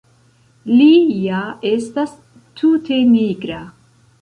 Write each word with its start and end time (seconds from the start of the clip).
Li 0.69 0.87
ja 1.25 1.41
estas 1.73 2.17
tute 2.63 2.99
nigra! 3.15 3.63